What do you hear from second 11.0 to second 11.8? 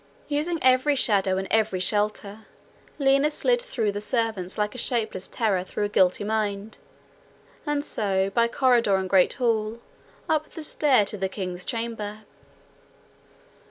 to the king's